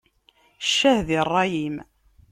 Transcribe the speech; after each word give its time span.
Ccah 0.67 0.99
di 1.07 1.19
ṛṛay-im! 1.27 1.75